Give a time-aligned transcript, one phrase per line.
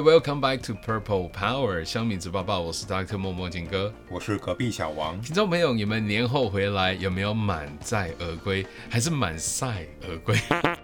[0.01, 3.17] welcome back to Purple Power 香米子爸爸，我是 Dr.
[3.17, 3.93] 默默金哥。
[4.09, 5.19] 我是隔壁小王。
[5.21, 10.37] 听众朋友，你们年后回来有没有满载而归，还是满载而归？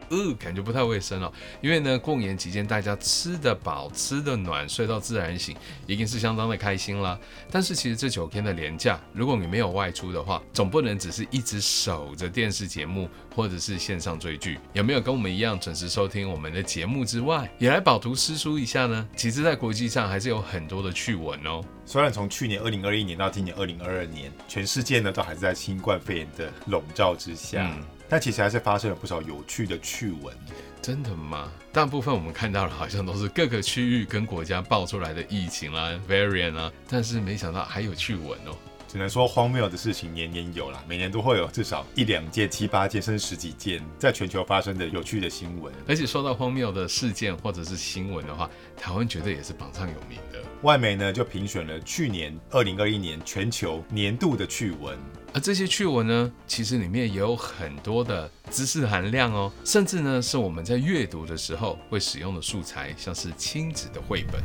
[0.10, 1.32] 呃，感觉不太卫生哦。
[1.62, 5.56] 因为呢，过年期间大家吃得饱、吃得暖、睡到自然醒，
[5.88, 7.20] 一定是相当的开心啦。
[7.52, 14.60] 但是其实这九天的连假，如果你没有外出的话，总不能只是一直守着电视节目或者是线上追剧。
[14.74, 19.08] 有没有跟我们一样准时收听我们的节目之外，也来饱读诗书一下呢？
[19.16, 21.64] 其实，在国际上还是有很多的趣闻哦。
[21.86, 30.36] 虽然从去年二零二一年到今年二零二二年，全世界呢都还是在新冠肺炎的笼罩之下，嗯但其实还是发生了不少有趣的趣闻。
[30.82, 31.52] 真的吗？
[31.74, 38.56] 大部分我们看到的好像都是各个区域跟国家爆出来的疫情啦、variant 啊，但是没想到还有趣闻哦。
[38.88, 45.74] 只能说荒谬的事情年年有啦，每年都会有至少一两件、七八件甚至十几件在全球发生的有趣的新闻。
[45.88, 50.40] 而且说到荒谬的事件或者是新闻的话，台湾绝对也是榜上有名的。
[50.62, 54.98] 外媒呢就评选了去年二零二一年全球年度的趣闻。
[55.34, 64.42] 而这些趣闻呢，其实里面也有很多的知识含量哦，甚至呢是我们在阅读的时候会使用的素材，像是亲子的绘本。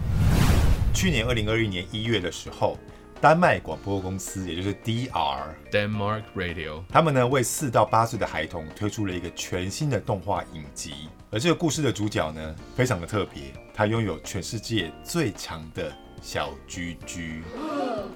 [0.92, 2.76] 去年二零二一年一月的时候，
[3.20, 17.42] 丹麦广播公司，也就是 DR，Denmark Radio，他们呢为四到八岁的孩童推出了一个全新的动画影集，而这个故事的主角呢非常的特别，他拥有全世界最长的小居居。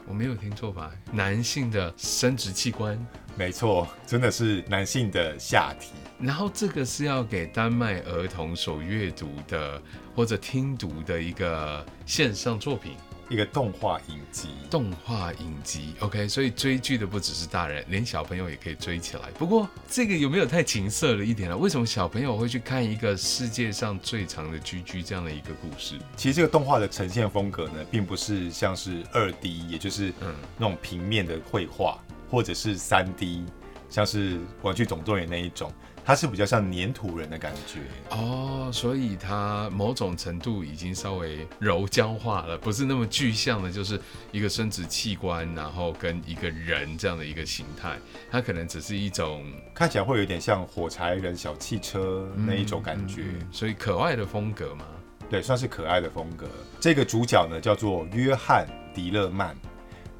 [0.08, 0.90] 我没有听错吧？
[1.12, 2.98] 男性的生殖器官。
[3.36, 5.92] 没错，真的是男性的下体。
[6.18, 9.82] 然后这个是要给丹麦儿童所阅读的
[10.16, 12.92] 或者听读的一个线上作品。
[13.28, 19.30] 一个动画影集，动画影集，OK，所以追剧的不只是大人，连小朋友也可以追起来。
[19.38, 21.56] 不过这个有没有太情色了一点了？
[21.56, 25.98] 为什么小朋友会去看一个世界上最长的居居这样的一个故事？
[26.16, 31.98] 其实这个动画的呈现风格呢，并不是像是二 D，也就是嗯那种平面的绘画，
[32.30, 33.44] 或者是三 D，
[33.88, 35.72] 像是《玩具总动员》那一种，
[36.04, 37.80] 它是比较像粘土人的感觉。
[38.10, 43.98] 哦，所以它某种程度已经稍微柔焦化了，不是那么具象的，就是
[44.30, 47.98] 一个生殖器官，然后跟一个人这样的一个形态，
[48.30, 49.44] 它可能只是一种
[49.74, 54.84] 看起来会有点像火柴人小汽车那一种感觉，嗯所以可爱的风格嘛。
[55.30, 56.46] 对，算是可爱的风格。
[56.78, 59.56] 这个主角呢叫做约翰·迪勒曼，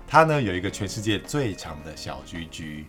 [0.07, 2.87] 他呢有一个全世界最长的小居居，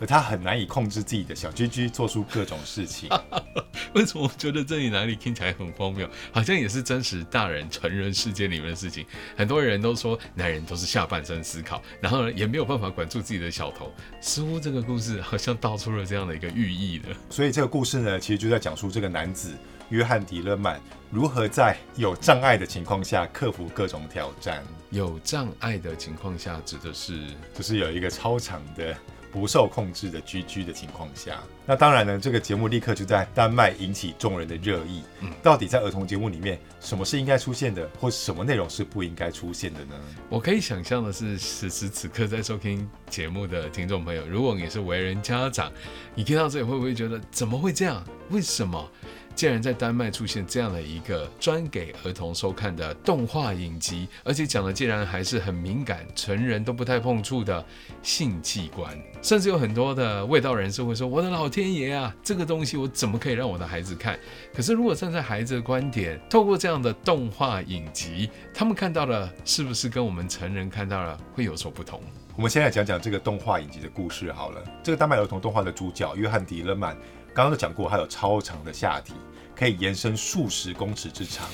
[0.00, 3.08] 而他很难以控制自己的小居居，做出各种事情。
[3.94, 6.08] 为什么我觉得这里哪里听起来很荒谬？
[6.32, 9.06] 好像也是真实大人成人世界里面的事情。
[9.36, 13.92] 很多人都说男人都是下半身思考，然后呢也没有办法管住自己的小头。
[14.20, 17.16] 似乎这个故事好像道出了这样的一个寓意了。
[17.30, 19.56] 所以这个故事呢，其实就在讲述这个男子
[19.90, 20.80] 约翰·迪勒曼
[21.10, 24.64] 如何在有障碍的情况下克服各种挑战。
[24.90, 27.20] 有障碍的情况下，指的是
[27.54, 28.96] 就是有一个超长的
[29.34, 35.02] 不受控制的居居的情况下，那当然呢，这个节目立刻就在丹麦引起众人的热议。
[35.22, 39.94] 嗯到底在儿童节目里面，什么是应该出现的，或什么内容是不应该出现的呢？
[40.28, 45.72] 我可以想象的是，此时此刻在收听节目的听众朋友，如果你是为人家长，
[46.14, 48.04] 你听到这里会不会觉得怎么会这样？
[48.30, 48.88] 为什么？
[49.34, 57.64] 竟然在丹麦出现这样的一个专给儿童收看的动画影集，而且讲的竟然还是很敏感、成人都不太碰触的
[58.02, 64.18] 性器官，甚至有很多的味道人士会说：“我的老天爷啊，这个东西我怎么可以让我的孩子看？”
[64.54, 72.00] 可是如果站在孩子的观点，透过这样的动画影集，他们看到的是不是跟我们成人看到的会有所不同？
[72.36, 74.60] 我们先来讲讲这个动画影集的故事好了。
[74.82, 76.96] 这个丹麦儿童动画的主角约翰·迪勒曼，
[77.32, 79.14] 刚刚都讲过，他有超长的下体，
[79.54, 81.46] 可以延伸数十公尺之长，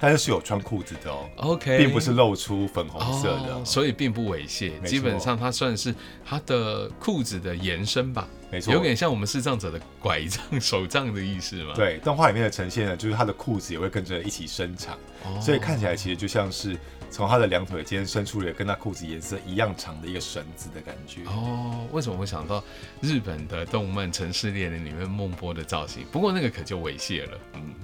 [0.00, 1.28] 但是是有穿裤子的哦。
[1.36, 5.94] OK，并不是露出粉红色的，哦，所以并不猥亵，基本上它算是
[6.24, 11.98] 他的裤子的延伸吧，没错，有点像我们视障者的拐杖、手杖的意思嘛。，对。
[11.98, 14.96] 动画里面的呈现呢，就是他的裤子也会跟着一起伸长，
[15.26, 16.74] 哦所以看起来其实就像是
[17.12, 21.20] 从他的两腿间伸出了跟他裤子颜色一样长的一个绳子的感觉。
[21.26, 22.64] 哦，为什么会想到
[23.02, 26.06] 日本的动漫《城市猎人》里面孟波的造型？
[26.10, 27.74] 不过那个可就猥亵了，嗯，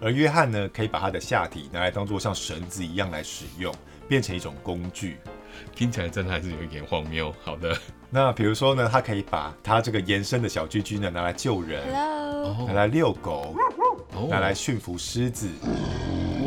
[0.00, 3.74] 而约翰呢，可以把他的下体拿来当做像绳子一样来使用，
[4.08, 5.18] 变成一种工具。
[5.74, 7.34] 听起来真的还是有一点荒谬。
[7.44, 7.76] 好的，
[8.08, 13.54] 那比如说呢，他可以把他这个延伸的小居居呢拿来救人拿哦来遛狗，
[14.14, 15.46] 哦拿来驯服狮子。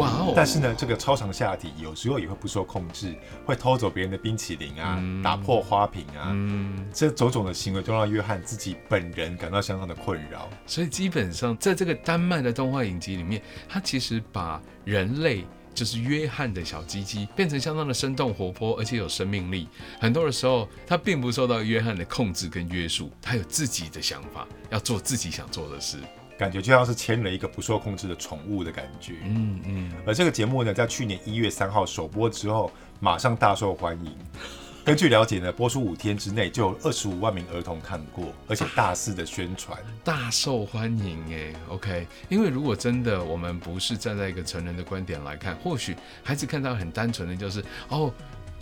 [0.01, 3.15] 哇哦，但是呢，这个超长下体有时候也会不受控制，
[3.45, 10.49] 会偷走别人的冰淇淋啊，嗯打破花瓶啊，嗯，这种种的行为都让约翰自己本人感到相当的困扰。
[10.65, 15.45] 所以基本上在这个丹麦的动画影集里面，他其实把人类。
[15.73, 19.69] 就是约翰的小鸡鸡变成相当的生动活泼，而且有生命力。
[20.01, 25.97] 很多的时候，他并不受到约翰的控制跟约束，他有自己的想法，要做自己想做的事。
[26.41, 29.17] 感觉就像是牵了一个不受控制的宠物的感觉。
[29.25, 34.11] 嗯嗯，而这个节目呢，在去年一月三号首播之后，马上大受欢迎。
[34.83, 39.77] 根据了解呢，播出五天之内就有二十五万名儿童看过，而且大肆的宣传。
[40.03, 48.11] 大受欢迎诶 OK，因为如果真的我们不是站在一个成人的观点来看，或许孩子看到很单纯的就是哦。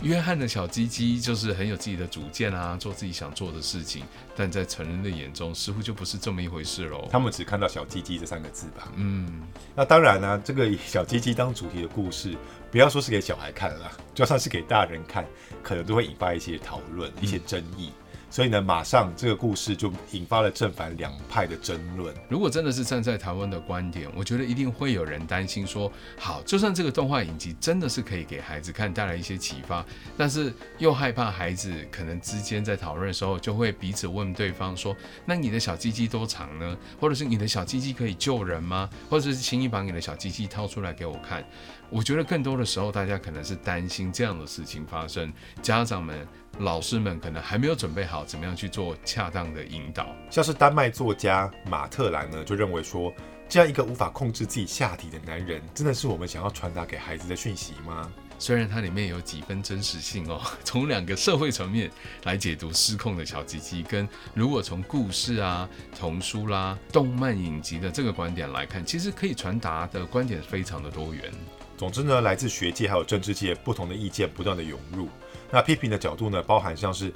[0.02, 4.02] 约翰的小鸡鸡就是很有自己的主见啊，做自己想做的事情，
[4.34, 7.06] 但在成人的眼中似乎就不是这么一回事喽。
[7.10, 8.90] 他们只看到小鸡鸡这三个字吧。
[8.96, 9.42] 嗯，
[9.74, 12.34] 那当然呢、这个以小鸡鸡当主题的故事，
[12.70, 15.26] 不要说是给小孩看了，就算是给大人看，
[15.62, 17.90] 可能都会引发一些讨论、一些争议。
[18.30, 22.14] 所以呢，马上这个故事就引发了正反两派的争论。
[22.28, 29.84] 如果真的是站在台湾的观点，我觉得一定会有人担心说，好，就算这个动画影集真的是可以给孩子看，带来一些启发，
[30.16, 34.96] 但是又害怕孩子可能之间在讨论的时候，就会彼此问对方说，
[35.26, 36.78] 那你的小鸡鸡多长呢？
[37.00, 38.88] 或者是你的小鸡鸡可以救人吗？
[39.08, 41.44] 或者是轻易把你的小鸡鸡掏出来给我看？
[41.90, 46.24] 我觉得更多的时候，大家可能是担心这样的事情发生，家长们、
[46.60, 50.14] 老师们可能还没有准备好怎么样去做恰当的引导。
[50.30, 53.12] 像是丹麦作家马特兰呢，就认为说，
[53.48, 58.12] 这样一个无法控制自己下体的男人，真的是我们想要传达给孩子的讯息吗？
[58.38, 61.90] 虽然它里面有几分真实性哦， 从两个社会层面
[62.24, 65.68] 来解读失控的小鸡鸡，跟如果从故事啊、
[65.98, 71.30] 童书啦、动漫影集的这个观点来看，其实可以传达的观点非常的多元。
[71.76, 75.08] 总之呢，来自学界还有政治界不同的意见不断的涌入。
[75.50, 77.12] 那批评的角度呢，包含像是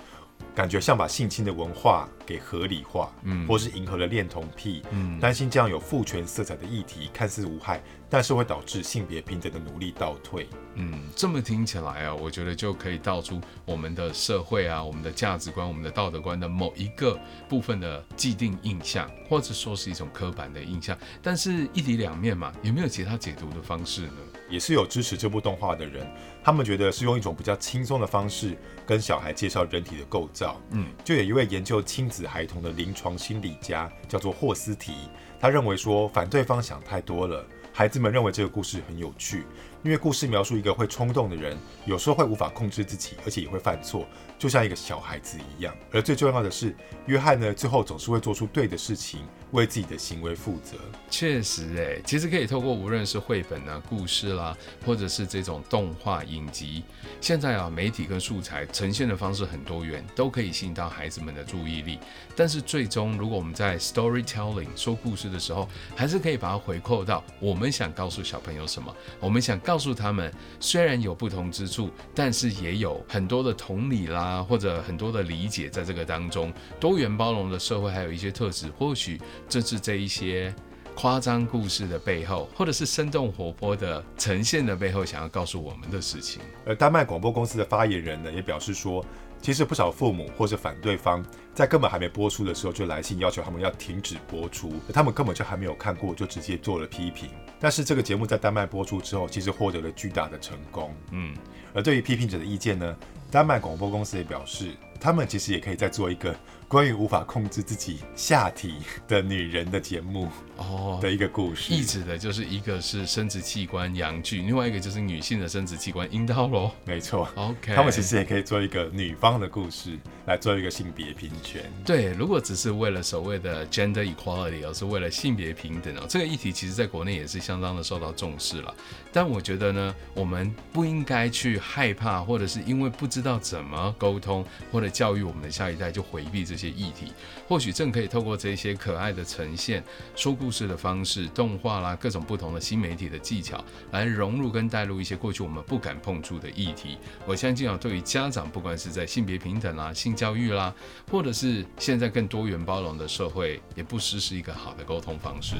[0.54, 10.48] 感觉像把性侵的文化给合理化，嗯或是迎合了恋童癖，嗯担心这样有父权色彩的议题看似无害，但是会导致性别平等的努力倒退。
[10.74, 17.16] 嗯，这么听起来啊，我觉得就可以道出我们的社会啊、我们的价值观、我们的道德观的某一个
[17.48, 20.98] 部分的既定印象，或者说是一种刻板的印象。
[21.22, 24.18] 但是一体两面嘛，有没有其他解读的方式呢？
[24.54, 26.06] 也是有支持这部动画的人，
[26.40, 28.56] 他们觉得是用一种比较轻松的方式
[28.86, 30.60] 跟小孩介绍人体的构造。
[30.70, 34.92] 嗯，就有一位研究亲子孩童的临床心理家，叫做霍斯提，
[35.40, 39.44] 他认为说反对方想太多了，孩子们认为这个故事很有趣，
[39.82, 44.06] 因为故事描述一个会冲动的人，有时候会无法控制自己，而且也会犯错，
[44.44, 45.74] 就像一个小孩子一样。
[45.90, 49.20] 而最重要的是，约翰呢，最后总是会做出对的事情，
[49.52, 50.76] 为自己的行为负责。
[51.08, 56.84] 确实，诶，其实可以透过无论是绘本啊、故事啦，或者是这种动画影集，
[57.22, 61.98] 现在啊，媒体跟素材呈现的方式很多元，都可以吸引到孩子们的注意力。
[62.36, 68.94] 但是最终，如果我们在 storytelling 说故事的时候，还是可以把它回扣到我们想告诉小朋友什么。
[69.20, 76.52] 我们想告诉他们，虽然有不同之处，但是也有很多的同理啦，啊或者很多的理解在这个当中。
[76.80, 80.54] 多元包容的社会还有一些特质，或许正是这一些。
[80.96, 86.40] 夸张故事的背后，或者是生动活泼的呈现的背后，想要告诉我们的事情。
[86.64, 89.04] 而丹麦广播公司的发言人呢，也表示说，
[89.42, 91.20] 其实不少父母或是反对方，
[91.52, 97.28] 在根本还没播出的时候就来信要求他们要停止播出，他们根本就还没有看过就直接做了批评。
[97.60, 100.94] 但是这个节目在丹麦播出之后，其实获得了巨大的成功。
[101.10, 101.34] 嗯，
[101.72, 102.96] 而对于批评者的意见呢，
[103.30, 104.72] 丹麦广播公司也表示，
[105.04, 106.34] 他们其实也可以再做一个
[106.66, 111.74] 关于无法控制自己下体的女人的节目哦，的一个故事。
[111.74, 116.72] 意指的就是一个是生殖器官阳具，另外一个就是女性的生殖器官阴道咯。
[116.86, 119.90] 没错，OK，他们其实也可以做一个女方的故事，
[120.26, 121.70] 来做一个性别平权。
[121.84, 128.74] 对，如果只是为了所谓的 gender equality，而是为了性别平等哦，这个议题其实在国内也是相当的受到重视了。
[129.12, 137.12] 但我觉得呢，我们不应该去害怕，或者是因为不知道怎么沟通或者教育我们的下一代就回避这些议题。
[137.48, 139.82] 或许正可以透过这些可爱的呈现、
[140.14, 146.96] 说故事的方式、动画啦，各种不同的新媒体的技巧，来融入跟带入一些过去我们不敢碰触的议题。
[147.26, 150.72] 我相信啊，对于家长，不管是在性别平等啦、性教育啦，
[151.10, 155.56] 或者是现在更多元包容的社会，也不失是一个好的沟通方式。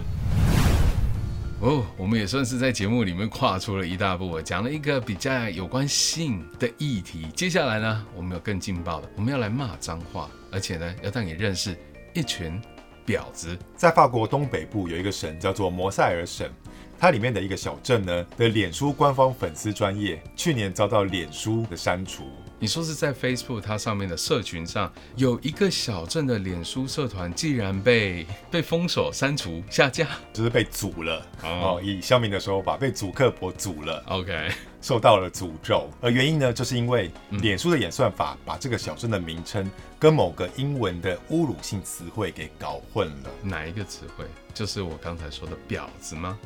[1.65, 7.27] 哦，我们也算是在节目里面跨出了一大步，讲了一个比较有关性的议题。
[7.35, 11.75] 接下来呢，我们有更劲爆的，我们要来骂脏话，而且呢，要带你认识
[12.13, 12.61] 一群
[13.07, 13.59] 婊子。
[13.75, 16.47] 在法国东北部有一个省叫做摩塞尔省，
[16.99, 22.25] 它里面的一个小镇呢的脸书官方粉丝专业，去年遭到脸书的删除。
[22.65, 30.09] 你说是在 Facebook 它上面的社群上，有一个小镇的脸书社团，竟然被被封锁、删除、下架。
[30.33, 35.91] 就是被阻了哦哦，以乡民的说法，被祖克伯阻了，OK，受到了诅咒。
[36.01, 43.31] 而原因呢，就是因为脸书的演算法把这个小镇的名称跟某个英文的侮辱性词汇给搞混了。
[43.43, 44.25] 哪一个词汇？
[44.55, 46.39] 就是我刚才说的婊子吗？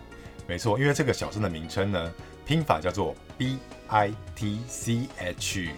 [0.49, 2.13] 没错，因为这个小镇的名称呢，
[2.45, 3.57] 拼法叫做 B
[3.87, 5.69] I T C H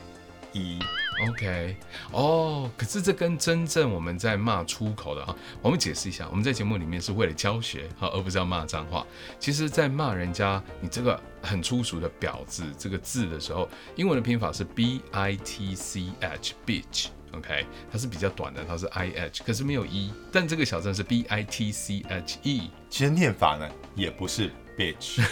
[0.53, 0.79] E。
[1.29, 1.77] OK，
[2.13, 9.07] 哦，可是这跟真正我们在骂出口的啊，我们解释一下，我们在节目里面是为了教学哈，而不是要骂脏话。
[9.39, 17.09] 其实，在骂人家你这个很粗俗的婊子这个字的时候，英文的拼法是 B I T C H bitch。
[17.33, 22.71] OK，它是比较短的，它是 I H，可是没有 E，但这个小镇是 B I T C H E。
[22.89, 25.23] 其实念法呢也不是 bitch，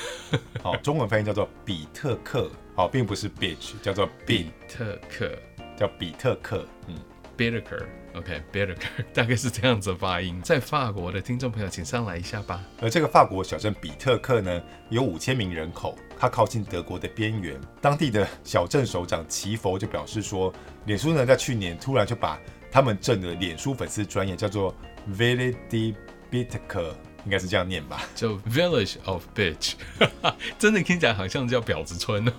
[0.63, 5.37] 好、 中文翻译叫做比特克，好、并不是 bitch，叫做比特克
[5.77, 6.95] 叫比特克，嗯。
[7.37, 8.77] ，Bitter，OK，Bitter，
[9.13, 10.41] 大概是这样子发音。
[10.43, 12.65] 在法国的听众朋友，请上来一下吧。
[12.81, 17.61] 而这个法国小镇比特克呢，有五千名人口，它靠近德国的边缘。
[17.81, 20.55] 当地的小镇首长齐佛就表示说，
[20.87, 22.39] 脸书呢在去年突然就把
[22.71, 24.73] 他们镇的脸书粉丝专业叫做
[25.17, 25.97] Ville de
[26.31, 26.95] Bitker
[27.25, 28.03] 应该是这样念吧。
[28.15, 29.73] 就 Village of Bitch，
[30.61, 32.33] 真的听起来好像叫婊子村哦。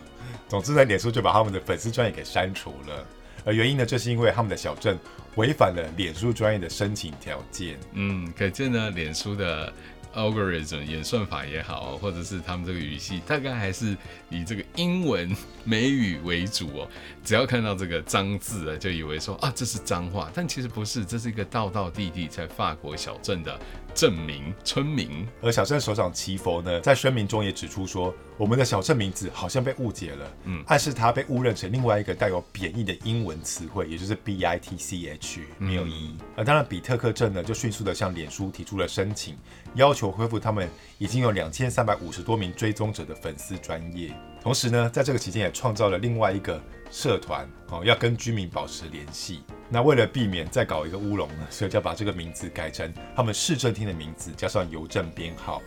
[0.49, 3.05] 总之呢，脸书就把他们的粉丝专业给删除了。
[3.45, 4.97] 而原因呢，就是因为他们的小镇
[5.35, 7.77] 违反了脸书专业的申请条件。
[7.93, 9.71] 嗯，可见呢，脸书的
[10.13, 13.95] algorithm 演算法也好，或者是他们这个语系，大概还是
[14.29, 16.87] 以这个英文美语为主哦。
[17.23, 23.57] 只要看到这个脏字啊，就以为说啊这是脏话，但其实不是，这是一个道道地地在法国小镇的
[23.93, 25.27] 镇民村民。
[25.41, 36.15] 而小镇首长齐佛呢，在声明中也指出说，我们的小镇名字好像被误解了，嗯暗示他被误认成另外一个带有贬义的英文词汇，也就是 B I T C H，没有意义。
[36.35, 39.37] 而当然，比特克镇呢就迅速的向脸书提出了申请，
[39.75, 44.11] 要求恢复他们已经有两千三百五十多名追踪者的粉丝专业。
[44.41, 49.41] 同时呢，在这个期间也创造了另外一个社团哦，要跟居民保持联系。
[49.69, 55.61] 那为了避免再搞一个乌龙呢，所以就要把这个名字改成他们市政厅的名字，加上邮政编号。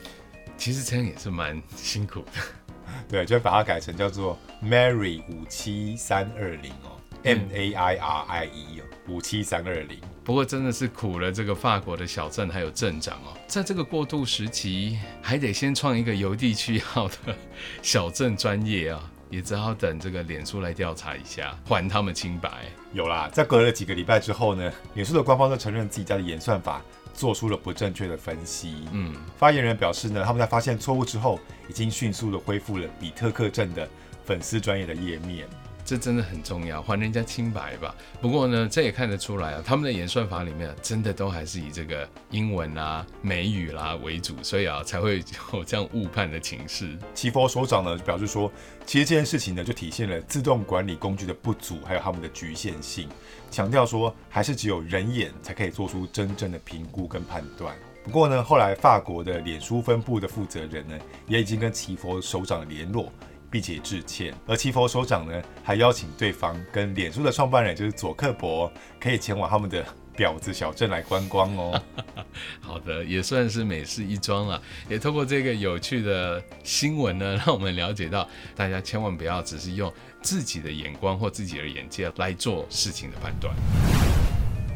[0.57, 2.33] 其实这样也是蛮辛苦的。
[3.09, 9.99] 对，就把它改成叫做 Mary 五七三二零哦，M A I R I E 哦，五七三二零。
[10.25, 17.37] 不过真的是苦了这个法国的小镇还有镇长哦，在这个过渡时期，还得先创一个邮递区号的
[17.81, 22.67] 小镇专业啊，也只好等这个脸书来调查一下，还他们清白。
[22.93, 26.83] 有啦，在隔了几个礼拜之后呢，脸书的官方就承认自己家的演算法
[27.15, 28.85] 做出了不正确的分析。
[28.93, 33.89] 嗯，发言人表示呢，他们在发现错误之后，已经迅速的恢复了比特克镇的
[34.23, 35.49] 粉丝专业的页面。
[35.93, 37.95] 这真的很重要，还人家清白吧。
[38.19, 45.23] 不过呢，这也看得出来啊，他们的演算法里面真的都还是以这个英文啦、美语啦为主，所以啊才会
[45.53, 46.97] 有这样误判的情势。
[47.13, 48.51] 齐佛首长呢表示说，
[48.87, 53.07] 其实这件事情呢就体现了自动管理工具的不足，还有他们的局限性，
[53.51, 57.77] 强调说还是只有人眼才可以做出真正的评估跟判断。
[58.03, 63.13] 不过呢，后来法国的脸书分部的负责人呢也已经跟齐佛首长联络，
[63.53, 64.35] 并且致歉。
[64.47, 69.85] 而齐佛首长呢，还邀请对方跟脸书的创办人就是佐克伯，可以前往他们的
[70.17, 71.83] 婊子小镇来观光哦。
[72.61, 74.61] 好的，也算是美事一桩了。
[74.89, 79.93] 也透过这个有趣的新闻呢，让我们了解到，大家千万不要只是用
[80.23, 83.55] 自己的眼光或自己的眼界来做事情的判断。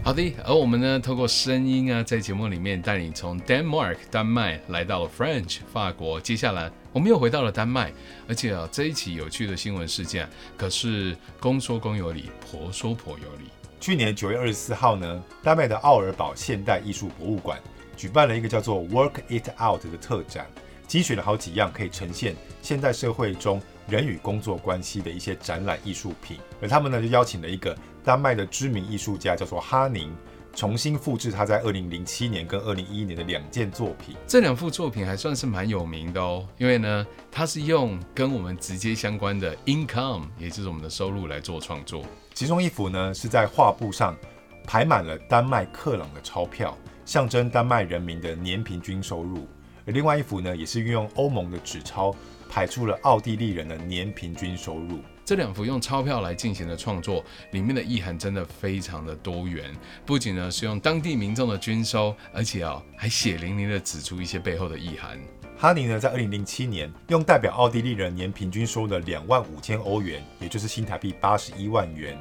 [0.05, 7.93] 好的，而我们呢，透过声音啊，在节目里面带你从 Denmark 丹麦来到了 French 法国，接下来我们又回到了丹麦，
[8.27, 10.27] 而且啊，这一起有趣的新闻事件
[10.57, 13.51] 可是公说公有理，婆说婆有理。
[13.79, 17.61] 去年九月二十四号呢，丹麦的奥尔堡现代艺术博物馆
[17.99, 20.47] 举办了一个叫做 Work It Out 的特展，
[20.89, 30.11] 精选了好几样可以呈现现代社会中人与工作关系的一些展览艺术品，而他们呢就邀请了一个丹麦的知名艺术家，叫做哈宁，
[30.57, 34.17] 重新复制他在二零零七年跟二零一一年的两件作品。
[34.27, 42.03] 这两幅作品还算是蛮有名的哦，因为呢，它是用跟我们直接相关的 income，也就是我们的收入来做创作。
[42.33, 44.17] 其中一幅呢是在画布上
[44.65, 49.41] 排满了丹麦克朗的钞票，象征丹麦人民的年平均收入；
[49.87, 52.17] 而另外一幅呢，也是运用欧盟的纸钞
[52.49, 55.01] 排出了奥地利人的年平均收入。
[55.27, 59.75] 这两幅用钞票来进行的创作，里面的意涵真的非常的多元。
[60.05, 65.19] 不仅呢是用当地民众的均收，而且啊还血淋淋的指出一些背后的意涵。
[65.59, 72.17] 哈尼呢，在二零零七年用代表奥地利人年平均收入的两万五千欧元，也就是新台币八十一万元，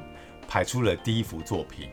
[0.48, 1.88] 排出了第一幅作品。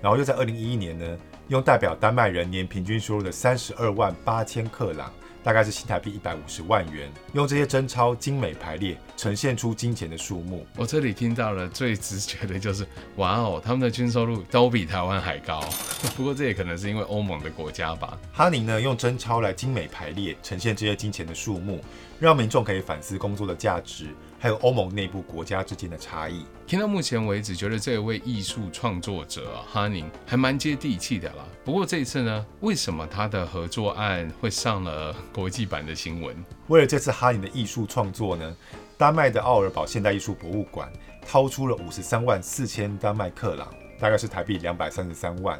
[0.00, 1.18] 然后又在二零一一年呢，
[1.48, 5.12] 用代表丹麦人年平均收入的三十二万八千克朗。
[5.44, 10.66] 大概是新台币一百五十万元，用这些真钞精美排列，呈现出金钱的数目。
[10.74, 12.86] 我这里听到了最直觉的就是，
[13.16, 15.62] 哇哦，他们的均收入都比台湾还高。
[16.16, 18.18] 不过这也可能是因为欧盟的国家吧。
[18.32, 21.78] 哈尼呢，用真钞来精美排列，呈现这些金钱的数目，
[22.18, 24.06] 让民众可以反思工作的价值。
[24.44, 26.44] 还有欧盟内部国家之间的差异。
[26.66, 31.46] 听到目前为止，觉得这位艺术创作者哈宁还蛮接地气的啦。
[31.64, 36.36] 不过这一次呢，为什么他的合作案会上了国际版的新闻？
[36.66, 38.54] 为了这次哈宁的艺术创作呢，
[38.98, 40.92] 丹麦的奥尔堡现代艺术博物馆
[41.26, 45.58] 掏出了五十三万四千丹麦克朗，大概是台币两百三十三万，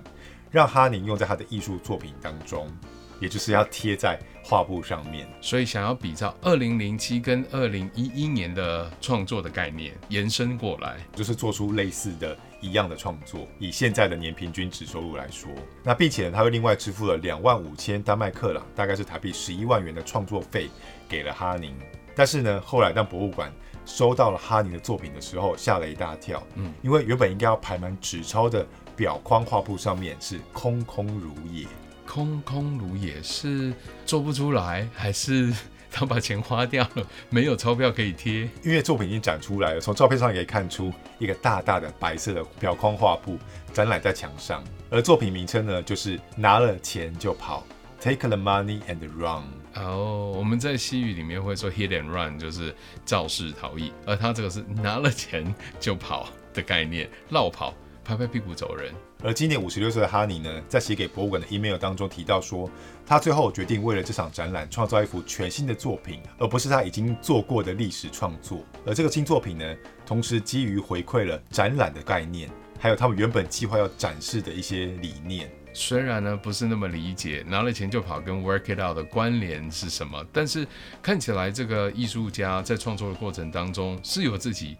[0.50, 2.68] 让哈宁用在他的艺术作品当中。
[3.25, 13.49] 也就是要贴在画布上面，所以想要比照二零零七跟二零一一年的创作的概念延伸过来，就是做出类似的一样的创作。
[13.58, 15.50] 以现在的年平均值收入来说，
[15.82, 20.69] 那并且呢，他又另外支付了两万五千丹麦克朗，大概是台币十一万元的创作费
[21.08, 21.75] 给了哈宁。
[22.15, 23.50] 但是呢，后来当博物馆
[23.87, 31.67] 收到了哈宁的作品的时候，吓了一大跳，嗯，因为原本应该要排满纸钞的表框画布上面是空空如也。
[32.14, 33.72] 空空如也是
[34.06, 35.52] 做不出来，还是
[35.90, 38.48] 他把钱花掉了，没有钞票可以贴？
[38.62, 43.36] 因为作品已经展出来了，从照片上可以看出一个大大的白色的表框画布
[43.72, 47.66] 展览在墙上，而作品名称呢，就是拿了钱就跑
[48.00, 49.42] ，Take the money and run。
[49.74, 52.72] 哦，我们在西语里面会说 hit and run，就是
[53.04, 57.74] 肇事逃逸，而他这个是拿了钱就跑的概念，绕跑，
[58.04, 58.93] 拍拍屁股走人。
[59.23, 62.71] 而今年五十六岁的哈尼呢，在写给博物馆的 email 当中提到说，
[63.06, 68.62] 他最后决定为了这场展览创造一幅全新的作品，而不是他已经做过的历史创作。
[68.86, 75.50] 而这个新作品呢，同时基于回馈了展览的概念，还有他们原本计划要展示的一些理念。
[75.76, 80.64] 虽然呢不是那么理解拿了钱就跑跟 work it out 的关联是什么，但是
[81.02, 84.76] 看起来这个艺术家在创作的过程当中是有自己。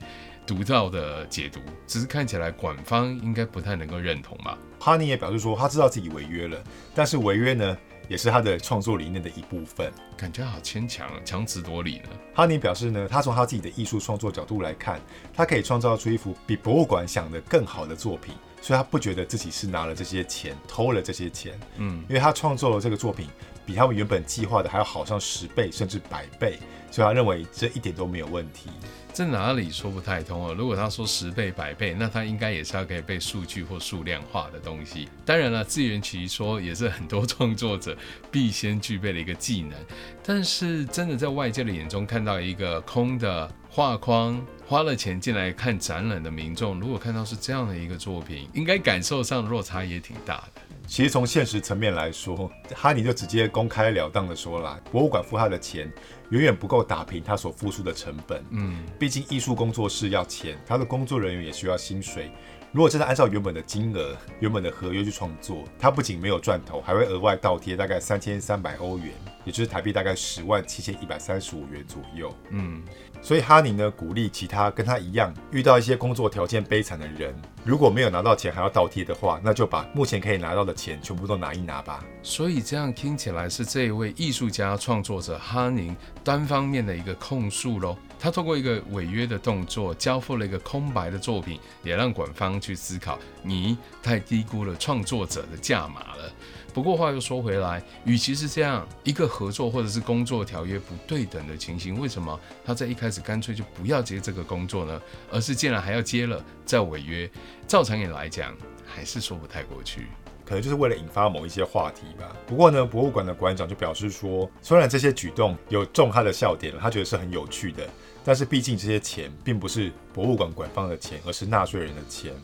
[0.46, 4.59] 独到的解读，只是看起来馆方应该不太能够认同吧。
[4.78, 6.62] 哈尼也表示说，他知道自己违约了，
[6.94, 7.76] 但是违约呢，
[8.09, 9.90] 也是他的创作理念的一部分。
[10.16, 12.11] 感觉好牵强，强词夺理呢。
[12.35, 15.00] 哈尼表示呢，他从他自己的艺术创作角度来看，
[15.33, 21.53] 他可以创造出一幅比博物馆想的更好的作品，所以他不觉得自己是拿了这些钱，偷了这些钱。
[21.77, 23.29] 嗯，因为他创作了这个作品，
[23.66, 26.59] 比他们原本计划的还要好上十倍甚至百倍，
[26.90, 28.70] 所以他认为这一点都没有问题。
[29.12, 30.55] 这哪里说不太通啊？
[30.57, 35.11] 如果他说十倍、百倍，那他应该也是要可以被数据或数量化的东西。
[35.27, 37.94] 当然了，自圆其说也是很多创作者
[38.33, 39.79] 必先具备的一个技能。
[40.24, 50.62] 但是，真的在外界的眼中看到一个空的画框，花了钱进来看展览的民众，如果看到是这样的一个作品，应该感受上落差也挺大的。
[50.87, 55.92] 其实从现实层面来说，哈尼就直接公开了当的说了，博物馆付他的钱
[56.30, 58.44] 远远不够打平他所付出的成本。
[58.50, 62.30] 嗯，毕竟艺术工作室要钱，他的工作人员也需要薪水。
[62.70, 69.10] 如果真的按照原本的金额、原本的合约去创作，他不仅没有赚头，还会额外倒贴大概三千三百欧元。
[69.44, 72.34] 也就是台币大概十万七千一百三十五元左右。
[72.48, 72.82] 嗯，
[73.24, 77.34] 所以哈尼呢鼓励其他跟他一样遇到一些工作条件悲惨的人，
[77.64, 82.04] 如果没有拿到钱还要倒贴的话，那就把目前可以拿到的钱全部都拿一拿吧。
[82.22, 87.96] 所以这样听起来是这一位艺术家创作者哈宁单方面的一个控诉喽。
[88.20, 96.30] 他通过一个违约的动作，交付了一个空白的作品，也让馆方去思考，你太低估了创作者的价码了。
[96.74, 105.00] 不过话又说回来，与其是这样一个合作或者是工作条约不对等的情形，为什么他在一开始干脆就不要接这个工作呢？
[105.30, 107.30] 而是竟然还要接了，再违约？
[107.68, 108.52] 照常理来讲，
[108.84, 110.08] 还是说不太过去。
[110.44, 112.37] 可能就是为了引发某一些话题吧。
[112.44, 117.88] 不过呢，博物馆的馆长就表示说，虽然这些举动有中他的笑点，他觉得是很有趣的，
[118.24, 122.34] 但是毕竟这些钱并不是博物馆馆方的钱，而是纳税人的钱。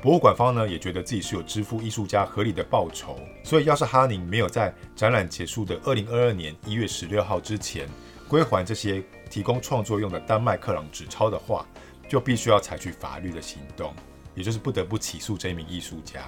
[0.00, 7.88] 博物馆方呢也觉得自己是有支付艺术家合理的报酬，所以要是哈宁没有在展览结束的二零二二年一月十六号之前
[8.28, 11.66] 归还这些提供创作用的丹麦克朗纸钞的话，
[12.08, 13.92] 就必须要采取法律的行动，
[14.36, 16.20] 也就是不得不起诉这名艺术家。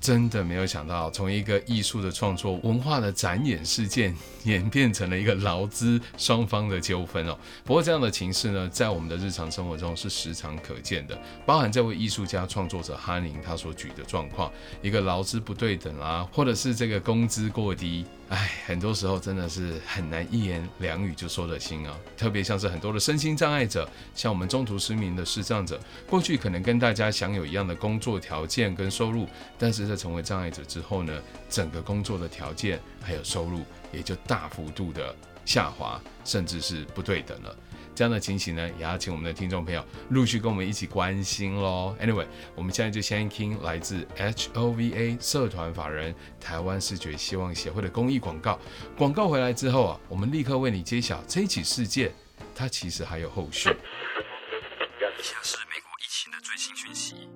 [0.00, 7.36] 真的没有想到，从一个艺术的创作、文化的展演事件， 演变成了一个劳资双方的纠纷哦。
[7.64, 14.50] 不过这样的情势呢，在我们的日常生活中是时常可见的，包含这位艺术家创作者哈林他所举的状况，
[14.82, 18.04] 一个劳资不对等啊，或者是这个工资过低。
[18.28, 21.98] 唉，很多时候真的是很难一言两语就说得清啊。
[22.14, 29.26] 特别像是很多的身心障碍者，像我们中途失明的视障者，过去可能跟大家享有一样的工作条件跟收入，
[29.58, 37.56] 但是在成为障碍者之后呢，整个工作的条件还有收入也就大幅度的下滑，甚至是不对等了。
[37.98, 41.96] 这样的情形呢，也要请我们的听众朋友陆续跟我们一起关心喽。
[42.00, 48.56] Anyway，我们现在就先听来自 HOVA 社团法人台湾视觉希望协会的公益广告。
[48.96, 52.12] 广告回来之后啊，我们立刻为你揭晓这一起事件，
[52.54, 53.68] 它其实还有后续。
[53.68, 57.28] 以下是美国疫情的最新讯息：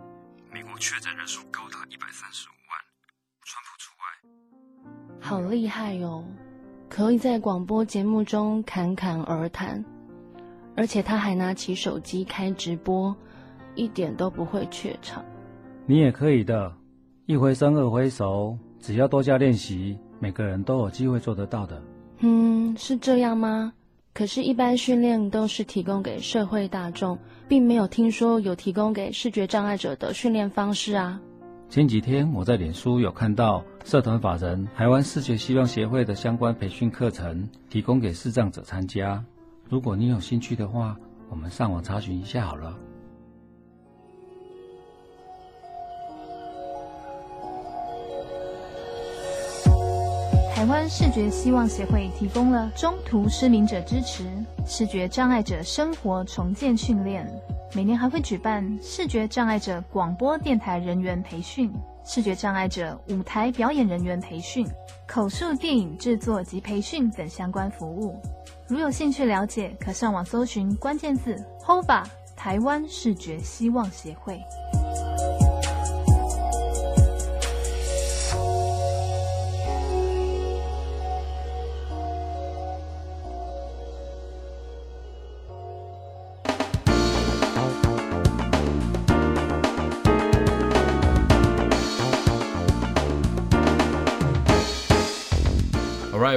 [0.49, 2.79] 美国确诊人数高达一百三十五万，
[3.43, 5.21] 川普除外。
[5.21, 6.25] 好厉害哟！
[6.89, 9.85] 可以在广播节目中侃侃而谈。
[10.75, 13.15] 而且他还拿起手机开直播，
[13.75, 15.25] 一点都不会怯场。
[15.87, 16.73] 你也可以的，
[17.27, 21.83] 一回生二回熟，只要多加练习，每个人都有机会做得到的。
[22.21, 23.73] 嗯，是这样吗？
[24.15, 31.19] 可是，一般训练都是提供给社会大众，并没有听说有提供给视觉障碍者的训练方式啊。
[31.71, 39.25] 前几天我在脸书有看到社团法人台湾视觉希望协会的相关培训课程，提供给视障者参加。
[39.73, 40.95] 如果你有兴趣的话，
[41.31, 42.77] 我们上网查询一下好了。
[50.55, 54.27] 台湾视觉希望协会提供了中途失明者支持、
[54.67, 57.27] 视觉障碍者生活重建训练，
[57.75, 61.73] 每年还会举办视觉障碍者广播电台人员培训、
[62.05, 64.69] 视觉障碍者舞台表演人员培训、
[65.09, 68.21] 口述电影制作及培训等相关服务。
[68.73, 72.05] 如有兴趣了解，可上网搜寻关键字 “HOVA
[72.35, 74.41] 台湾视觉希望协会”。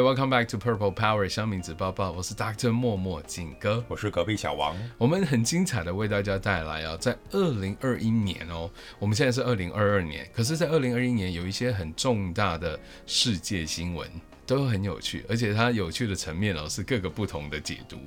[0.05, 4.77] Welcome back to Purple Power 香名子抱抱，我是 Doctor 默默景哥，我是隔壁小王。
[4.99, 14.07] 我们很精彩的为大家带来啊，在二零二一年哦，我们现在是二零二二年，可是，在二零二一年有一些很重大的世界新闻。
[14.45, 17.97] 都很有趣，而且它有趣的层面哦是各个不同的解读。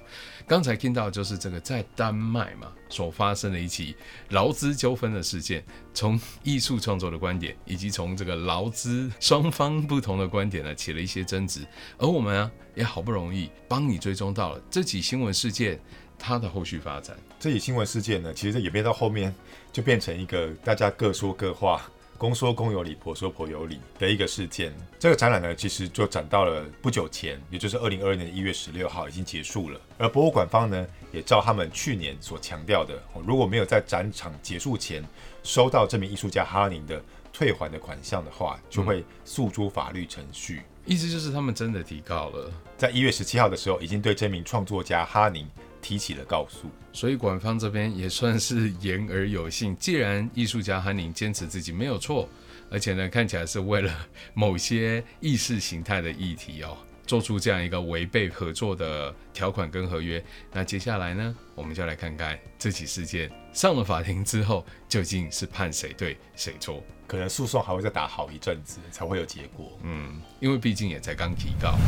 [0.46, 3.94] 刚才听到就是这个在丹麦嘛所发生的一起
[4.30, 11.66] 劳资纠纷的事件，从艺术创作的观点，以及从这个劳资双方不同的观点呢起了一些争执。
[11.98, 15.78] 而我们啊也好不容易帮你追踪到了这起新闻事件
[16.18, 17.16] 它的后续发展。
[17.40, 19.34] 这起新闻事件呢，其实演变到后面
[19.72, 21.90] 就变成一个大家各说各话。
[22.18, 24.74] 公说公有理，婆说婆有理的一个事件。
[24.98, 29.80] 这个展览呢，其实就展到了不久前，也就是二零二二年的一月十六号已经结束了。
[29.96, 35.04] 而博物馆方呢，也照他们去年所强调的，如果没有在展场结束前
[35.44, 37.00] 收到这名艺术家哈宁的
[37.32, 40.62] 退还的款项的话，就会诉诸法律程序。
[40.84, 45.46] 意思就是他们真的提告了，在一月十七号的时候，已经对这名创作家哈宁。
[45.80, 49.76] 提起了告诉，所以馆方这边也算是言而有信。
[49.76, 52.28] 既然艺术家韩宁坚持自己没有错，
[52.70, 53.92] 而且呢看起来是为了
[54.34, 60.22] 某些意识形态的议题哦， 做出这样一个违背合作的条款跟合约。
[60.52, 66.82] 那接下来呢，我们就来看看这起事件上了法庭之后，究竟是判谁对谁错。
[67.06, 69.78] 可能诉讼还会再打好一阵子才会有结果。
[69.82, 71.78] 嗯，因为毕竟也才刚提告。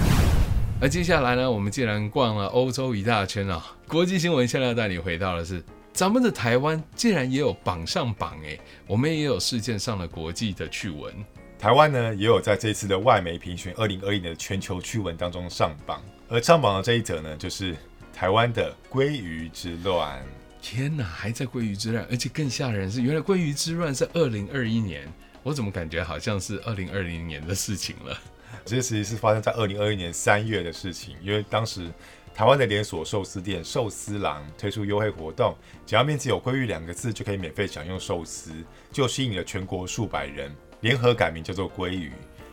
[0.83, 5.63] 而接下来呢，我们既然逛了欧洲一大圈啊，国际新闻现在要带你回到的是，
[5.93, 11.13] 咱们的台湾竟然也有榜上榜诶，我们也有事件上了国际的趣闻。
[11.59, 17.77] 台湾呢，也有在这次的外媒评选二零二一年的全球趣闻当中上榜，而上榜的这一则呢，就是
[18.15, 20.25] 台湾的鲑鱼之乱。
[20.63, 25.07] 天哪，还在鲑鱼之乱，而且更吓人是，原来鲑鱼之乱是二零二一年，
[25.43, 28.19] 我怎么感觉好像是二零二零年的事情了？
[28.65, 31.91] 这其实是发生在二零二一年三月的事情，因为当时
[32.35, 35.55] 台湾的连锁寿司店寿司郎推出优惠活动，
[35.87, 38.53] 只要面字有鲑鱼两个字就可以免费享用寿司，
[38.93, 40.55] 就吸引了全国数百人。
[40.81, 42.11] 联合改名叫做鲑鱼，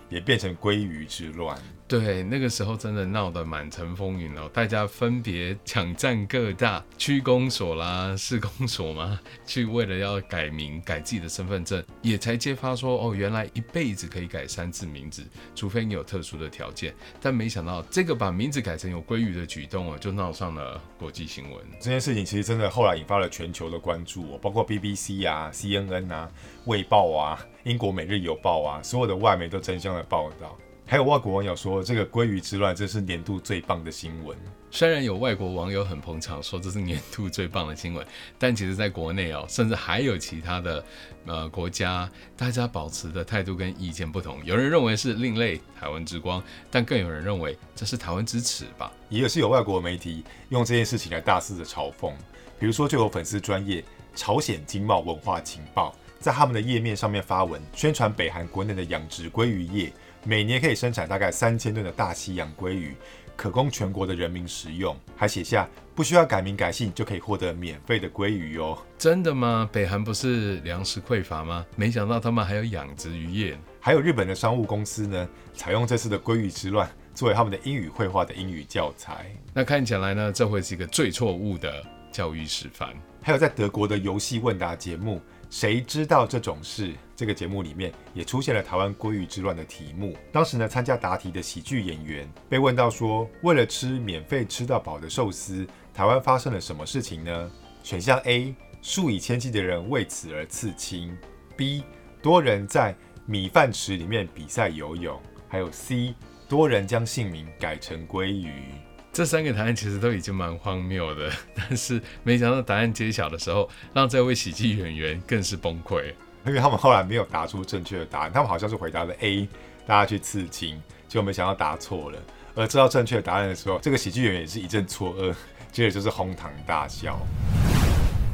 [0.10, 1.58] 也变成鲑鱼之乱。
[1.88, 9.18] 对，那个时候真的闹得满城风云哦，大家分别抢占各大区公所啦、市公所嘛，
[9.48, 15.24] 去为了要改名、改自己的身份证，也才揭发说哦，原来一辈子可以改三次名字，
[15.56, 16.94] 除非你有特殊的条件。
[17.22, 21.58] 但没想到这个把名字改成有鲑鱼的举动哦，就闹上了国际新闻。
[21.80, 26.30] 这件事情其实真的后来引发了全球的关注哦，包括 BBC 啊、CNN 啊、
[26.66, 30.58] 卫报啊、英国《每日邮报》啊，所有的外媒都争相的报道。
[30.86, 34.38] 还有外国网友说，这个鲑鱼之乱这是年度最棒的新闻。
[34.72, 38.08] 虽然有外国网友很捧场，说这是年度最棒的新闻，
[38.40, 40.86] 但其实在国内哦，甚至还有其他的
[41.26, 44.40] 呃国家，大家保持的态度跟意见不同。
[44.46, 48.90] 有人认为是另类台湾之光，但更有人认为这是台湾之耻吧。
[49.10, 52.14] 也是有外国媒体用这件事情来大肆的嘲讽，
[52.58, 53.84] 比如说就有粉丝专业
[54.16, 59.92] 朝鲜经贸文化情报，在他们的页面上面发文宣传北韩国内的养殖鲑鱼业。
[60.24, 62.94] 每年可以生产大概三千吨的大西洋鲑鱼，
[63.38, 64.94] 可供全国的人民食用。
[65.16, 68.78] 还写下不需要改名改姓就可以获得免费的鲑鱼哦。
[68.98, 69.70] 真的吗？
[69.72, 71.66] 北韩不是粮食匮乏吗？
[71.78, 73.58] 没想到他们还有养殖渔业。
[73.80, 79.28] 还有日本的商务公司呢，采用这次的鲑鱼之乱作为他们的英语绘画的英语教材。
[79.54, 82.94] 那看起来呢，这会是一个最错误的教育示范。
[83.22, 85.22] 还有在德国的游戏问答节目。
[85.50, 86.94] 谁知道这种事？
[87.16, 90.16] 这个节目里面也出现了台湾鲑鱼之乱的题目。
[90.32, 101.18] 当时呢，参加答题的喜剧演员被问到说：“为了吃免费吃到饱的寿司，台湾发生了什么事情呢？”选项 A：数以千计的人为此而刺青
[101.58, 101.82] ；B：
[102.22, 102.94] 多人在
[103.26, 105.16] 米饭池里面比赛游泳；
[105.48, 106.14] 还有 C：
[106.50, 108.74] 多人将姓名改成鲑鱼。
[109.18, 116.14] 这三个答案其实都已经蛮荒谬的， 但是没想到答案揭晓的时候，让这位喜剧演员更是崩溃，
[116.46, 119.50] 因为他们后来没有答出正确的答案，他们好像是回答了 A，
[119.88, 122.20] 大家去刺青，结果没想到答错了。
[122.54, 125.34] 而知道正确答案的时候，这个喜剧演员也是一阵错愕，
[125.74, 127.20] 接着就是哄堂大笑。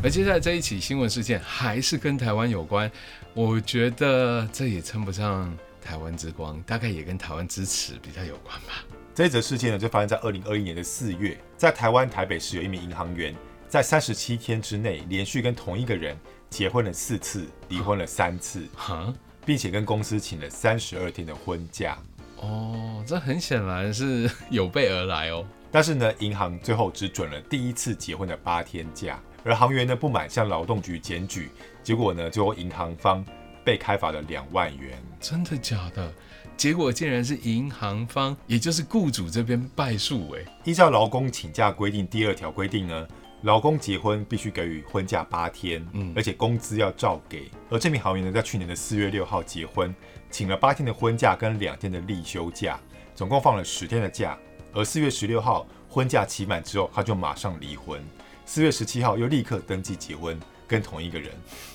[0.03, 2.91] 而接下来这一起新闻事件还是跟台湾有关，
[3.33, 8.83] 我觉得这也称不上台湾之光，大概也跟台湾之耻比较有关吧。
[9.15, 13.35] 这一则事件呢，就发生在二零二一年的四月，在台湾台北市有一名银行员，
[13.69, 16.17] 在三十七天之内连续跟同一个人
[16.49, 19.13] 结婚了四次，离婚了三次，哈，
[19.45, 21.95] 并且跟公司请了三十二天的婚假。
[22.37, 25.45] 哦，这很显然是 有备而来哦。
[25.71, 31.51] 但是呢，银行最后只准了第一次结婚的八天假，而行员呢不满向劳动局检举，
[31.83, 33.23] 结果呢，最后银行方
[33.63, 34.97] 被开罚了两万元。
[35.19, 36.11] 真的假的？
[36.55, 40.29] 结果竟然是银行方，也就是雇主这边败诉。
[40.31, 43.07] 哎，依照劳工请假规定第二条规定呢，
[43.41, 47.49] 劳工结婚必须给予婚假八天，嗯，而且工资要照给。
[47.69, 49.93] 而这名行员呢，在去年的四月六号结婚，
[50.31, 52.79] 请了八天的婚假跟两天的例休假，
[53.13, 54.37] 总共放了十天的假。
[54.73, 58.01] 而四月十六号婚假期满之后，他就马上离婚。
[58.45, 61.31] 四月十七号又立刻登记结婚，跟同一个人，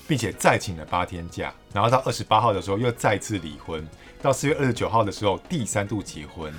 [0.07, 1.53] 并且再请了八天假。
[1.73, 3.87] 然后到二十八号的时候又再次离婚。
[4.21, 6.53] 到四月二十九号的时候，第三度结婚，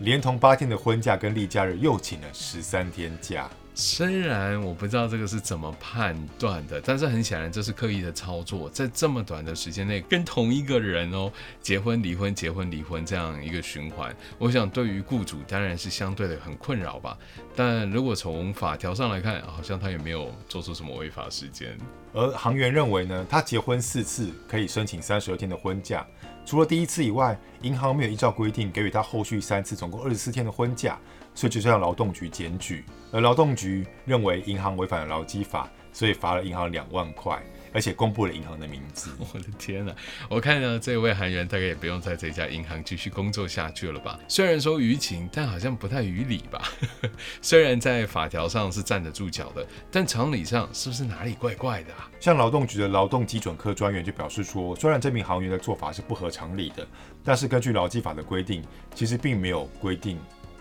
[0.00, 3.48] 连同八天的婚假跟例假日，又请了十三天假。
[3.76, 17.18] 虽然我不知道这个是怎么判断的，但是很显然这是刻意的操作，在这么短的时间内跟同一个人哦结婚离婚结婚离婚这样一个循环，我想对于雇主当然是相对的很困扰吧。
[17.56, 21.76] 但如果从法条上来看，好像他也没有做出什么违法事件。
[22.12, 26.06] 而行员认为呢，他结婚四次可以申请三十二天的婚假。
[26.46, 30.96] 除了第一次以外，银行没有依照规定给予他后续三次，总共二十四天的婚假，
[31.34, 32.84] 所以就向劳动局检举。
[33.10, 37.42] 而劳动局认为银行违反了劳基法，所以罚了银行两万块。
[37.74, 39.10] 而且公布了银行的名字。
[39.18, 39.92] 我的天呐！
[40.28, 44.16] 我看呢，这位韩元大概也不用在这家银行继续工作下去了吧？
[44.28, 46.62] 虽然说舆情，但好像不太于理吧？
[47.42, 52.08] 虽然在法条上是站得住脚的，但常理上是不是哪里怪怪的啊？
[52.20, 56.86] 像劳动局的劳动基准科专员就表示说，虽然这名行员的做法是不合常理的，
[57.24, 58.62] 但是根据劳基法的规定，
[58.94, 60.16] 其实并没有规定。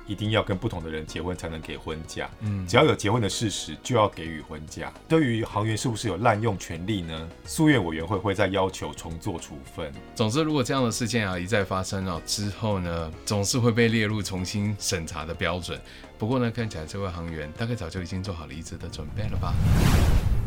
[0.06, 4.92] 一定要跟不同的人结婚才能给婚假，嗯，只要有结婚的事实就要给予婚假。
[5.08, 7.30] 对于行员是不是有滥用权利呢？
[7.46, 9.92] 诉愿委员会会再要求重做处分。
[10.16, 15.80] 总之，如果这样的事件啊一再发生啊之后呢，总是会被列入重新审查的标准。
[16.18, 19.54] 不过呢，看起来这位行员大概早就已经做好离职的准备了吧。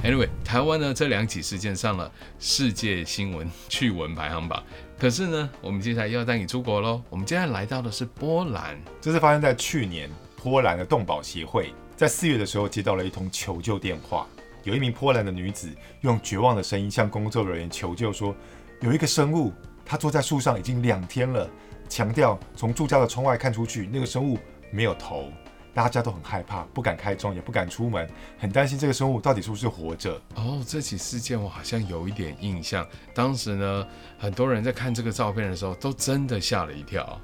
[0.05, 4.63] Anyway，台湾呢这两起事件上了世界新闻趣闻排行榜。
[4.99, 7.03] 可是呢，我们接下来要带你出国喽。
[7.11, 10.11] 我们接下来来到的是波兰，这是发生在去年。
[10.43, 14.29] 波兰的动保协会在四月的时候接到了一通求救电话，
[14.63, 15.69] 有一名波兰的女子
[16.03, 18.33] 用绝望的声音向工作人员求救，说
[18.81, 19.53] 有一个生物，
[19.85, 21.51] 它坐在树上已经两天了，
[21.89, 24.39] 强调从住家的窗外看出去，那个生物
[24.71, 25.33] 没有头。
[25.77, 28.09] 大家都很害怕，不敢开窗，也不敢出门，
[28.39, 30.19] 很担心这个生物到底是不是活着。
[30.35, 32.87] 哦，这起事件我好像有一点印象。
[33.15, 33.87] 当时呢，
[34.19, 37.21] 很多人在看这个照片的时候，都真的吓了一跳。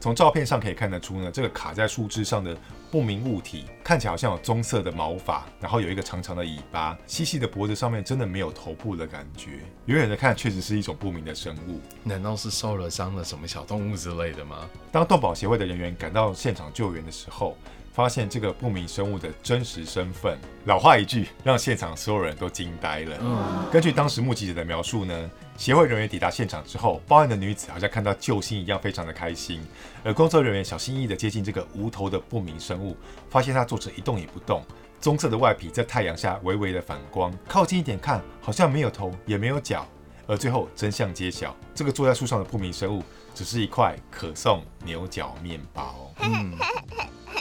[0.00, 2.54] 从照片上可以看得出呢，这个卡在树枝上的
[2.90, 9.60] 不明物体，看起来好像有棕色的毛发，然后有一个长长的尾巴，细细的脖子上面真的没有头部的感觉。
[9.86, 11.80] 远远的看，确实是一种不明的生物。
[12.02, 14.68] 难道是受了伤了什么小动物之类的吗？
[14.92, 17.56] 当动保协会的人员赶到现场救援的时候。
[17.94, 23.16] 发现这个不明生物的真实身份，老话一句，让现场所有人都惊呆了。
[23.20, 29.62] 嗯，根据当时目击者的描述呢，协会人员抵达现场之后，报案的女子好像看到救星一样，非常的开心。
[30.02, 32.96] 而工作人员小心翼翼地接近这个无头的不明生物，
[33.30, 34.64] 发现它坐着一动也不动，
[35.00, 37.32] 棕色的外皮在太阳下微微的反光。
[37.46, 39.86] 靠近一点看，好像没有头也没有脚。
[40.26, 43.04] 而最后真相揭晓，这个坐在树上的不明生物，
[43.36, 46.12] 只是一块可颂牛角面包。
[46.18, 46.58] 嗯。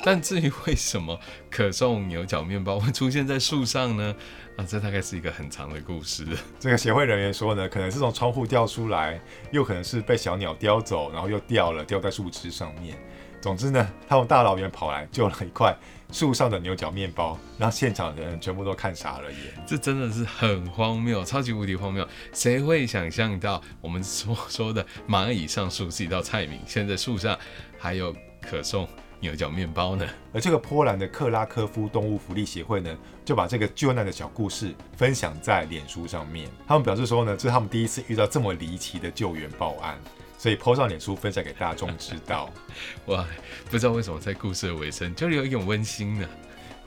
[0.05, 1.17] 但至于为什么
[1.49, 4.13] 可颂牛角面包会出现在树上呢？
[4.57, 6.27] 啊，这大概是一个很长的故事。
[6.59, 9.17] 这个协会人员说呢，可能是从窗户掉出来，
[9.51, 12.97] 又可能是被小鸟叼走，然后又掉了，掉在树枝上面。
[13.41, 15.75] 总之呢，他们大老远跑来救了一块
[16.11, 19.39] 树上的牛角面包，让现场的人全部都看傻了眼。
[19.65, 22.07] 这真的是很荒谬，超级无敌荒谬！
[22.33, 27.37] 谁会想象到我们所说的蚂蚁上树是一道菜名，现在树上
[27.79, 28.87] 还有可颂？
[29.23, 30.05] 牛角面包呢？
[30.33, 36.49] 而这个波兰的克拉科夫动物福利协会呢，就把这个救难的小故事分享在脸书上面。
[36.67, 39.97] 他们表示说呢，这是他们第一次遇到这么离奇的救援报案，
[40.37, 42.49] 所以 po 上脸书分享给大众知道。
[43.07, 43.25] 哇，
[43.71, 46.27] 不知道为什么在故事的尾声就有一种温馨呢？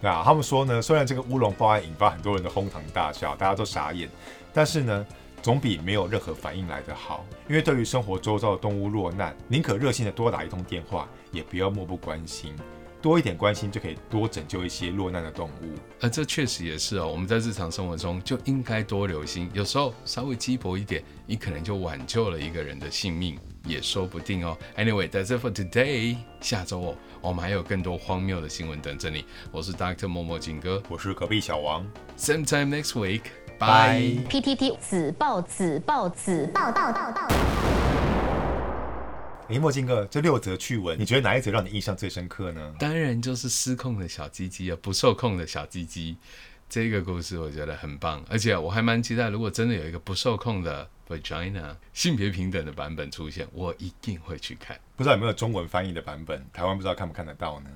[0.02, 4.08] 对啊，他们说呢，虽然这个乌龙报案引发很多人的哄堂大笑，大家都傻眼，
[4.52, 5.06] 但是呢。
[5.46, 12.52] 总比没有任何反应来得好，因为对于生活周遭的动物落难，宁可热心的多打一通电话，也不要漠不关心。
[13.00, 15.78] 多一点关心就可以多拯救一些落难的动物。
[16.00, 24.58] 而这确实也是哦，我们在日常生活中就应该多留心，有时候稍微鸡婆一点，你可能就挽救了一个人的性命，也说不定哦。
[24.76, 26.16] Anyway，that's it for today。
[26.40, 29.24] 下周哦，我们还有更多荒谬的新闻等着你。
[29.52, 31.86] 我是 Doctor 默默金哥，我是隔壁小王。
[32.18, 33.45] Same time next week。
[33.58, 34.00] 拜。
[34.28, 37.28] PTT 子报子报子报报报报。
[39.48, 42.74] 林墨镜哥，这六则趣闻，你觉得哪一则让你印象最深刻呢？
[42.78, 46.16] 当然就是失控的小鸡鸡啊，不受控的小鸡鸡。
[46.68, 54.76] 这个故事我觉得很棒，而且我还蛮期待，如果真的有一个不受控的 vagina 性别平等的版本出现，我一定会去看。
[54.96, 56.44] 不知道有没有中文翻译的版本？
[56.52, 57.70] 台湾不知道看不看得到呢？